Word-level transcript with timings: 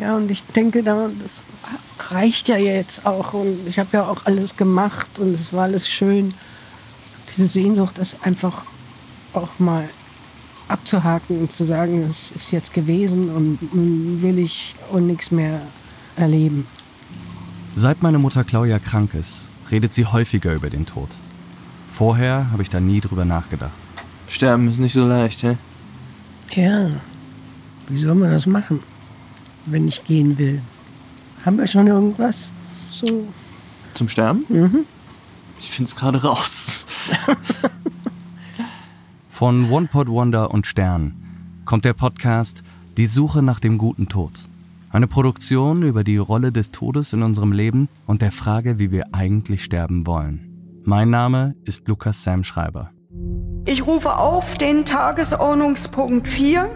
Ja, 0.00 0.16
und 0.16 0.30
ich 0.30 0.42
denke, 0.44 0.82
das 0.82 1.42
reicht 2.10 2.48
ja 2.48 2.56
jetzt 2.56 3.04
auch. 3.04 3.34
Und 3.34 3.68
ich 3.68 3.78
habe 3.78 3.90
ja 3.92 4.04
auch 4.04 4.24
alles 4.24 4.56
gemacht 4.56 5.18
und 5.18 5.34
es 5.34 5.52
war 5.52 5.64
alles 5.64 5.90
schön. 5.90 6.32
Diese 7.28 7.46
Sehnsucht 7.46 7.98
ist 7.98 8.16
einfach 8.22 8.64
auch 9.34 9.58
mal 9.58 9.88
abzuhaken 10.68 11.40
und 11.40 11.52
zu 11.52 11.64
sagen, 11.64 12.02
es 12.02 12.30
ist 12.30 12.50
jetzt 12.50 12.72
gewesen 12.72 13.28
und 13.28 13.58
will 14.22 14.38
ich 14.38 14.74
auch 14.90 15.00
nichts 15.00 15.30
mehr 15.30 15.60
erleben. 16.16 16.66
Seit 17.74 18.02
meine 18.02 18.18
Mutter 18.18 18.42
Claudia 18.42 18.78
krank 18.78 19.12
ist, 19.12 19.50
redet 19.70 19.92
sie 19.92 20.06
häufiger 20.06 20.54
über 20.54 20.70
den 20.70 20.86
Tod. 20.86 21.10
Vorher 21.90 22.50
habe 22.52 22.62
ich 22.62 22.70
da 22.70 22.80
nie 22.80 23.00
drüber 23.02 23.26
nachgedacht. 23.26 23.72
Sterben 24.28 24.68
ist 24.68 24.78
nicht 24.78 24.94
so 24.94 25.06
leicht, 25.06 25.42
hä? 25.42 25.58
Ja. 26.52 26.88
Wie 27.88 27.98
soll 27.98 28.14
man 28.14 28.30
das 28.30 28.46
machen, 28.46 28.80
wenn 29.66 29.88
ich 29.88 30.04
gehen 30.04 30.38
will? 30.38 30.60
Haben 31.44 31.58
wir 31.58 31.66
schon 31.66 31.86
irgendwas? 31.86 32.52
So. 32.90 33.26
Zum 33.94 34.08
Sterben? 34.08 34.44
Mhm. 34.48 34.84
Ich 35.58 35.70
find's 35.70 35.96
gerade 35.96 36.22
raus. 36.22 36.84
Von 39.28 39.70
One 39.70 39.88
Pot 39.88 40.08
Wonder 40.08 40.50
und 40.50 40.66
Stern 40.66 41.14
kommt 41.64 41.84
der 41.84 41.94
Podcast 41.94 42.62
Die 42.96 43.06
Suche 43.06 43.42
nach 43.42 43.60
dem 43.60 43.78
guten 43.78 44.08
Tod. 44.08 44.32
Eine 44.90 45.06
Produktion 45.06 45.82
über 45.82 46.02
die 46.02 46.16
Rolle 46.16 46.50
des 46.50 46.72
Todes 46.72 47.12
in 47.12 47.22
unserem 47.22 47.52
Leben 47.52 47.88
und 48.06 48.22
der 48.22 48.32
Frage, 48.32 48.78
wie 48.78 48.90
wir 48.90 49.06
eigentlich 49.12 49.62
sterben 49.62 50.06
wollen. 50.06 50.82
Mein 50.84 51.10
Name 51.10 51.54
ist 51.64 51.86
Lukas 51.86 52.24
Sam 52.24 52.42
Schreiber. 52.42 52.90
Ich 53.66 53.86
rufe 53.86 54.16
auf 54.16 54.56
den 54.56 54.84
Tagesordnungspunkt 54.84 56.26
4 56.26 56.68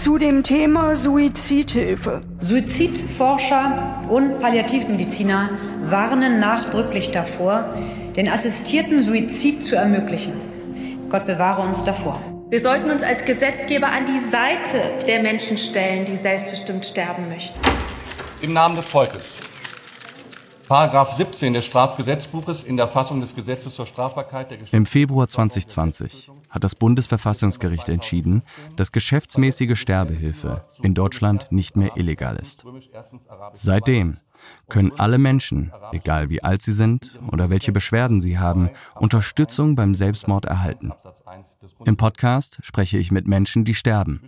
zu 0.00 0.16
dem 0.16 0.42
Thema 0.42 0.96
Suizidhilfe. 0.96 2.22
Suizidforscher 2.40 4.00
und 4.08 4.40
Palliativmediziner 4.40 5.50
warnen 5.82 6.40
nachdrücklich 6.40 7.10
davor, 7.10 7.74
den 8.16 8.26
assistierten 8.26 9.02
Suizid 9.02 9.62
zu 9.62 9.76
ermöglichen. 9.76 10.32
Gott 11.10 11.26
bewahre 11.26 11.60
uns 11.60 11.84
davor. 11.84 12.18
Wir 12.48 12.60
sollten 12.60 12.88
uns 12.88 13.02
als 13.02 13.26
Gesetzgeber 13.26 13.88
an 13.88 14.06
die 14.06 14.18
Seite 14.20 14.80
der 15.06 15.20
Menschen 15.20 15.58
stellen, 15.58 16.06
die 16.06 16.16
selbstbestimmt 16.16 16.86
sterben 16.86 17.28
möchten. 17.28 17.60
Im 18.40 18.54
Namen 18.54 18.76
des 18.76 18.88
Volkes. 18.88 19.36
Paragraph 20.66 21.12
17 21.12 21.52
des 21.52 21.66
Strafgesetzbuches 21.66 22.62
in 22.62 22.78
der 22.78 22.88
Fassung 22.88 23.20
des 23.20 23.34
Gesetzes 23.34 23.74
zur 23.74 23.84
Strafbarkeit 23.84 24.50
der 24.50 24.58
Im 24.72 24.86
Februar 24.86 25.28
2020 25.28 26.30
hat 26.50 26.64
das 26.64 26.74
Bundesverfassungsgericht 26.74 27.88
entschieden, 27.88 28.42
dass 28.76 28.92
geschäftsmäßige 28.92 29.78
Sterbehilfe 29.78 30.64
in 30.82 30.94
Deutschland 30.94 31.50
nicht 31.50 31.76
mehr 31.76 31.96
illegal 31.96 32.36
ist. 32.36 32.64
Seitdem 33.54 34.18
können 34.68 34.92
alle 34.96 35.18
Menschen, 35.18 35.70
egal 35.92 36.30
wie 36.30 36.42
alt 36.42 36.62
sie 36.62 36.72
sind 36.72 37.20
oder 37.30 37.50
welche 37.50 37.72
Beschwerden 37.72 38.22
sie 38.22 38.38
haben, 38.38 38.70
Unterstützung 38.94 39.74
beim 39.74 39.94
Selbstmord 39.94 40.46
erhalten. 40.46 40.92
Im 41.84 41.96
Podcast 41.96 42.58
spreche 42.62 42.96
ich 42.96 43.10
mit 43.10 43.26
Menschen, 43.26 43.64
die 43.64 43.74
sterben 43.74 44.22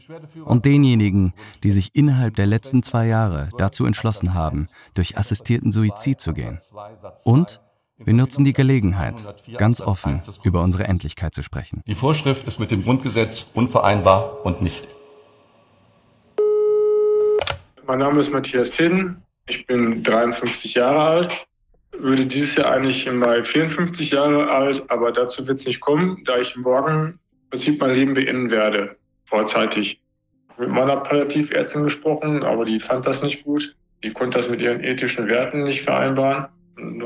und 0.44 0.66
denjenigen, 0.66 1.32
die 1.62 1.70
sich 1.70 1.94
innerhalb 1.94 2.36
der 2.36 2.46
letzten 2.46 2.82
zwei 2.82 3.06
Jahre 3.06 3.48
dazu 3.56 3.86
entschlossen 3.86 4.34
haben, 4.34 4.68
durch 4.92 5.16
assistierten 5.16 5.72
Suizid 5.72 6.20
zu 6.20 6.34
gehen. 6.34 6.58
Und 7.24 7.61
wir 8.04 8.14
nutzen 8.14 8.44
die 8.44 8.52
Gelegenheit, 8.52 9.14
ganz 9.56 9.80
offen 9.80 10.20
über 10.42 10.62
unsere 10.62 10.84
Endlichkeit 10.84 11.34
zu 11.34 11.42
sprechen. 11.42 11.82
Die 11.86 11.94
Vorschrift 11.94 12.46
ist 12.46 12.58
mit 12.58 12.70
dem 12.70 12.82
Grundgesetz 12.82 13.46
unvereinbar 13.54 14.44
und 14.44 14.62
nicht. 14.62 14.88
Mein 17.86 17.98
Name 17.98 18.20
ist 18.20 18.30
Matthias 18.30 18.70
Teden. 18.70 19.22
Ich 19.46 19.66
bin 19.66 20.02
53 20.02 20.74
Jahre 20.74 21.00
alt, 21.00 21.46
würde 21.98 22.26
dieses 22.26 22.54
Jahr 22.54 22.72
eigentlich 22.72 23.06
im 23.06 23.18
Mai 23.18 23.42
54 23.42 24.10
Jahre 24.10 24.50
alt, 24.50 24.84
aber 24.88 25.12
dazu 25.12 25.46
wird 25.46 25.60
es 25.60 25.66
nicht 25.66 25.80
kommen, 25.80 26.22
da 26.24 26.38
ich 26.38 26.56
morgen 26.56 27.18
im 27.42 27.50
Prinzip 27.50 27.80
mein 27.80 27.94
Leben 27.94 28.14
beenden 28.14 28.50
werde, 28.50 28.96
vorzeitig. 29.26 30.00
Mit 30.58 30.68
meiner 30.68 30.96
Palliativärztin 30.96 31.84
gesprochen, 31.84 32.44
aber 32.44 32.64
die 32.64 32.78
fand 32.78 33.06
das 33.06 33.22
nicht 33.22 33.44
gut. 33.44 33.74
Die 34.04 34.10
konnte 34.10 34.38
das 34.38 34.48
mit 34.48 34.60
ihren 34.60 34.82
ethischen 34.82 35.28
Werten 35.28 35.64
nicht 35.64 35.82
vereinbaren. 35.82 36.46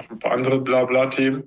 Noch 0.07 0.13
ein 0.13 0.19
paar 0.19 0.33
andere 0.33 0.61
Blabla-Themen. 0.61 1.43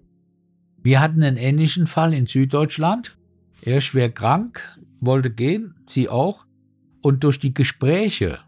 Wir 0.81 0.99
hatten 1.01 1.23
einen 1.23 1.37
ähnlichen 1.37 1.87
Fall 1.87 2.13
in 2.13 2.25
Süddeutschland. 2.25 3.17
Er 3.61 3.81
schwer 3.81 4.09
krank, 4.09 4.61
wollte 4.99 5.29
gehen, 5.29 5.75
sie 5.85 6.09
auch. 6.09 6.45
Und 7.01 7.23
durch 7.23 7.39
die 7.39 7.53
Gespräche 7.53 8.39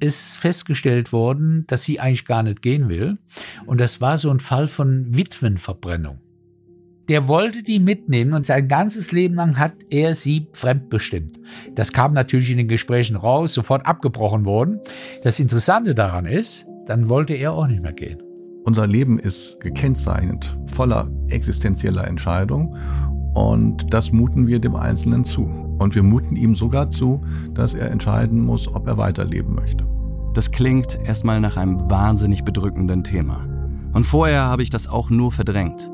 ist 0.00 0.36
festgestellt 0.36 1.12
worden, 1.12 1.64
dass 1.68 1.84
sie 1.84 2.00
eigentlich 2.00 2.26
gar 2.26 2.42
nicht 2.42 2.62
gehen 2.62 2.88
will. 2.88 3.18
Und 3.66 3.80
das 3.80 4.00
war 4.00 4.18
so 4.18 4.30
ein 4.30 4.40
Fall 4.40 4.68
von 4.68 5.16
Witwenverbrennung. 5.16 6.20
Der 7.08 7.28
wollte 7.28 7.62
die 7.62 7.78
mitnehmen 7.78 8.32
und 8.32 8.44
sein 8.44 8.66
ganzes 8.66 9.12
Leben 9.12 9.36
lang 9.36 9.58
hat 9.58 9.74
er 9.90 10.16
sie 10.16 10.48
fremdbestimmt. 10.52 11.38
Das 11.76 11.92
kam 11.92 12.12
natürlich 12.14 12.50
in 12.50 12.58
den 12.58 12.68
Gesprächen 12.68 13.14
raus, 13.14 13.54
sofort 13.54 13.86
abgebrochen 13.86 14.44
worden. 14.44 14.80
Das 15.22 15.38
Interessante 15.38 15.94
daran 15.94 16.26
ist, 16.26 16.66
dann 16.86 17.08
wollte 17.08 17.34
er 17.34 17.52
auch 17.52 17.68
nicht 17.68 17.82
mehr 17.82 17.92
gehen. 17.92 18.25
Unser 18.66 18.88
Leben 18.88 19.20
ist 19.20 19.60
gekennzeichnet, 19.60 20.58
voller 20.66 21.08
existenzieller 21.28 22.04
Entscheidungen 22.04 22.76
und 23.32 23.94
das 23.94 24.10
muten 24.10 24.48
wir 24.48 24.58
dem 24.58 24.74
Einzelnen 24.74 25.24
zu. 25.24 25.44
Und 25.78 25.94
wir 25.94 26.02
muten 26.02 26.34
ihm 26.34 26.56
sogar 26.56 26.90
zu, 26.90 27.22
dass 27.54 27.74
er 27.74 27.92
entscheiden 27.92 28.44
muss, 28.44 28.66
ob 28.66 28.88
er 28.88 28.98
weiterleben 28.98 29.54
möchte. 29.54 29.86
Das 30.34 30.50
klingt 30.50 30.98
erstmal 31.04 31.40
nach 31.40 31.56
einem 31.56 31.88
wahnsinnig 31.88 32.42
bedrückenden 32.42 33.04
Thema. 33.04 33.46
Und 33.92 34.02
vorher 34.02 34.46
habe 34.46 34.64
ich 34.64 34.70
das 34.70 34.88
auch 34.88 35.10
nur 35.10 35.30
verdrängt. 35.30 35.88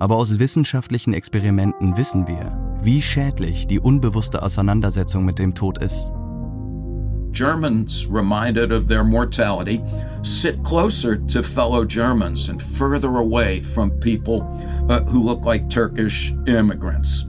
Aber 0.00 0.16
aus 0.16 0.40
wissenschaftlichen 0.40 1.14
Experimenten 1.14 1.96
wissen 1.96 2.26
wir, 2.26 2.58
wie 2.82 3.00
schädlich 3.00 3.68
die 3.68 3.78
unbewusste 3.78 4.42
Auseinandersetzung 4.42 5.24
mit 5.24 5.38
dem 5.38 5.54
Tod 5.54 5.78
ist. 5.80 6.12
Germans, 7.36 8.06
reminded 8.06 8.72
of 8.72 8.88
their 8.88 9.04
mortality, 9.04 9.82
sit 10.22 10.62
closer 10.64 11.16
to 11.16 11.42
fellow 11.42 11.84
Germans 11.84 12.48
and 12.48 12.62
further 12.62 13.18
away 13.18 13.60
from 13.60 13.90
people 14.00 14.40
uh, 14.88 15.00
who 15.02 15.22
look 15.22 15.44
like 15.44 15.68
Turkish 15.68 16.32
immigrants. 16.46 17.26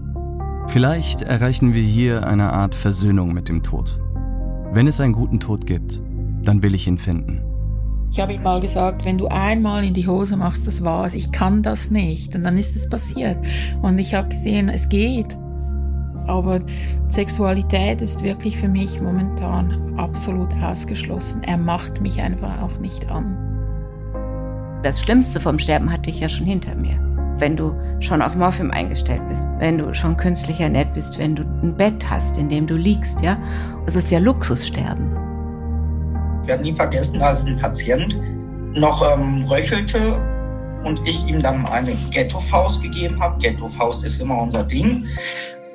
Vielleicht 0.70 1.24
erreichen 1.24 1.74
wir 1.74 1.82
hier 1.82 2.26
eine 2.26 2.54
Art 2.54 2.74
Versöhnung 2.74 3.34
mit 3.34 3.50
dem 3.50 3.62
Tod. 3.62 4.00
Wenn 4.72 4.88
es 4.88 5.02
einen 5.02 5.12
guten 5.12 5.42
Tod 5.42 5.66
gibt, 5.66 6.00
dann 6.42 6.64
will 6.64 6.74
ich 6.74 6.88
ihn 6.88 7.00
finden. 7.00 7.44
Ich 8.10 8.22
habe 8.22 8.34
ihm 8.34 8.44
mal 8.44 8.62
gesagt, 8.62 9.04
wenn 9.04 9.18
du 9.18 9.28
einmal 9.28 9.84
in 9.84 9.94
die 9.94 10.08
Hose 10.08 10.38
machst, 10.38 10.66
das 10.66 10.86
war's. 10.86 11.16
Ich 11.16 11.34
kann 11.34 11.64
das 11.64 11.92
nicht. 11.92 12.34
Und 12.34 12.46
dann 12.46 12.58
ist 12.58 12.78
es 12.78 12.88
passiert. 12.88 13.38
Und 13.82 13.98
ich 13.98 14.14
habe 14.14 14.30
gesehen, 14.30 14.70
es 14.70 14.88
geht. 14.88 15.38
Aber 16.28 16.60
Sexualität 17.08 18.02
ist 18.02 18.24
wirklich 18.24 18.58
für 18.58 18.68
mich 18.68 19.02
momentan 19.02 19.96
absolut 19.98 20.54
ausgeschlossen. 20.62 21.42
Er 21.44 21.58
macht 21.58 22.02
mich 22.02 22.22
einfach 22.22 22.62
auch 22.62 22.78
nicht 22.80 23.10
an. 23.10 23.36
Das 24.84 25.02
Schlimmste 25.02 25.40
vom 25.40 25.58
Sterben 25.58 25.92
hatte 25.92 26.10
ich 26.10 26.20
ja 26.20 26.30
schon 26.30 26.46
hinter 26.46 26.76
mir. 26.76 27.00
Wenn 27.40 27.56
du 27.56 27.74
schon 28.00 28.22
auf 28.22 28.36
Morphium 28.36 28.72
eingestellt 28.72 29.22
bist, 29.30 29.48
wenn 29.60 29.78
du 29.78 29.94
schon 29.94 30.18
künstlich 30.18 30.60
ernährt 30.60 30.94
bist, 30.94 31.18
wenn 31.18 31.36
du 31.36 31.44
ein 31.44 31.76
Bett 31.76 32.08
hast, 32.10 32.38
in 32.38 32.50
dem 32.50 32.68
du 32.68 32.76
liegst, 32.76 33.22
ja. 33.22 33.38
Es 33.86 33.96
ist 33.96 34.12
ja 34.12 34.20
Luxussterben. 34.20 35.16
Ich 36.44 36.48
werde 36.48 36.64
nie 36.64 36.74
vergessen, 36.74 37.22
als 37.22 37.46
ein 37.46 37.58
Patient 37.58 38.18
noch 38.74 39.02
ähm, 39.02 39.46
röchelte 39.50 40.20
und 40.84 41.02
ich 41.06 41.28
ihm 41.28 41.42
dann 41.42 41.66
eine 41.68 41.92
Ghetto-Faust 42.12 42.82
gegeben 42.82 43.20
habe. 43.20 43.38
Ghetto-Faust 43.40 44.04
ist 44.04 44.20
immer 44.20 44.42
unser 44.42 44.64
Ding. 44.64 45.06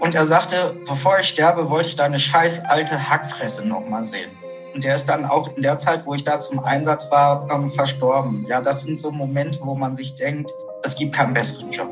Und 0.02 0.16
er 0.16 0.26
sagte, 0.26 0.74
bevor 0.84 1.20
ich 1.20 1.28
sterbe, 1.28 1.70
wollte 1.70 1.90
ich 1.90 1.94
deine 1.94 2.18
scheiß 2.18 2.64
alte 2.64 3.08
Hackfresse 3.08 3.64
nochmal 3.64 4.04
sehen. 4.04 4.32
Und 4.74 4.82
der 4.82 4.96
ist 4.96 5.04
dann 5.04 5.24
auch 5.24 5.54
in 5.56 5.62
der 5.62 5.78
Zeit, 5.78 6.04
wo 6.06 6.14
ich 6.14 6.25
da 6.25 6.40
zum 6.40 6.58
Einsatz 6.58 7.08
war, 7.12 7.49
ähm, 7.49 7.70
verstorben. 7.70 8.44
Ja, 8.49 8.60
das 8.60 8.82
sind 8.82 8.99
so 8.99 9.12
Momente, 9.12 9.60
wo 9.62 9.76
man 9.76 9.94
sich 9.94 10.16
denkt, 10.16 10.50
es 10.82 10.96
gibt 10.96 11.14
keinen 11.14 11.32
besseren 11.32 11.70
Job. 11.70 11.88